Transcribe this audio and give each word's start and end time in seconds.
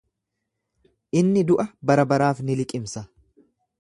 Inni 1.21 1.43
du'a 1.51 1.65
barabaraaf 1.91 2.41
ni 2.49 2.57
liqimsa. 2.63 3.05